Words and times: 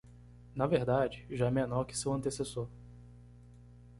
Na 0.55 0.65
verdade, 0.65 1.27
já 1.29 1.45
é 1.45 1.51
menor 1.51 1.85
que 1.85 1.95
seu 1.95 2.11
antecessor. 2.11 2.67